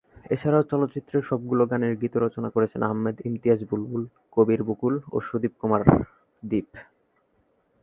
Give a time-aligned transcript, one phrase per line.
[0.31, 4.03] এছাড়াও চলচ্চিত্রের সবগুলো গানের গীত রচনা করেছেন আহমেদ ইমতিয়াজ বুলবুল,
[4.31, 5.81] কবির বকুল ও সুদীপ কুমার
[6.43, 6.69] দীপ।